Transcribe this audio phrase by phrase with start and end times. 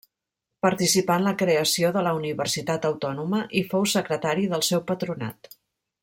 [0.65, 5.53] Participà en la creació de la Universitat Autònoma i fou secretari del seu Patronat.